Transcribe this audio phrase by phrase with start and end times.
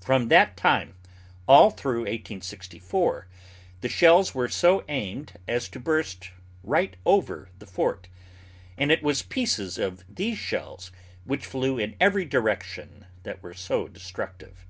[0.00, 0.94] From that time
[1.48, 3.26] all through 1864,
[3.80, 6.30] the shells were so aimed as to burst
[6.62, 8.06] right over the fort;
[8.78, 10.92] and it was pieces of these shells
[11.24, 14.64] which flew in every direction that were so destructive.